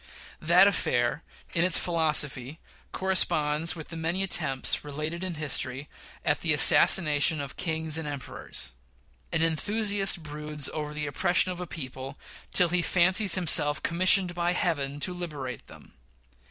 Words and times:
That 0.41 0.67
affair, 0.67 1.21
in 1.53 1.63
its 1.63 1.77
philosophy, 1.77 2.57
corresponds 2.91 3.75
with 3.75 3.89
the 3.89 3.95
many 3.97 4.23
attempts 4.23 4.83
related 4.83 5.23
in 5.23 5.35
history 5.35 5.87
at 6.25 6.39
the 6.39 6.53
assassination 6.53 7.39
of 7.39 7.55
kings 7.55 7.99
and 7.99 8.07
emperors. 8.07 8.71
An 9.31 9.43
enthusiast 9.43 10.23
broods 10.23 10.71
over 10.73 10.95
the 10.95 11.05
oppression 11.05 11.51
of 11.51 11.59
a 11.61 11.67
people 11.67 12.17
till 12.49 12.69
he 12.69 12.81
fancies 12.81 13.35
himself 13.35 13.83
commissioned 13.83 14.33
by 14.33 14.53
Heaven 14.53 14.99
to 15.01 15.13
liberate 15.13 15.67
them. 15.67 15.93